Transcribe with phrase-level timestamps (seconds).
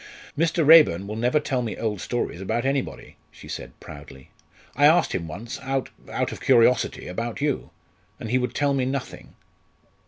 [0.35, 0.65] "Mr.
[0.65, 4.31] Raeburn will never tell me old stories about anybody," she said proudly.
[4.75, 7.69] "I asked him once, out out of curiosity about you,
[8.19, 9.35] and he would tell me nothing."